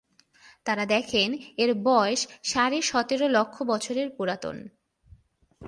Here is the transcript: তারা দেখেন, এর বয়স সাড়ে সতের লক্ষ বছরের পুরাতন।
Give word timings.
তারা 0.65 0.83
দেখেন, 0.85 1.29
এর 1.57 1.71
বয়স 1.83 2.21
সাড়ে 2.43 2.79
সতের 2.81 3.21
লক্ষ 3.31 3.55
বছরের 3.63 4.07
পুরাতন। 4.09 4.57